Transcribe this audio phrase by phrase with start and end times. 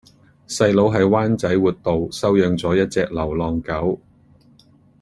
[0.47, 3.99] 細佬喺灣仔活道收養左一隻流浪狗